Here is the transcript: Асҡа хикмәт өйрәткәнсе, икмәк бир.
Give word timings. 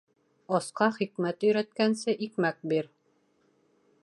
Асҡа 0.59 0.87
хикмәт 0.95 1.45
өйрәткәнсе, 1.49 2.19
икмәк 2.29 2.67
бир. 2.73 2.93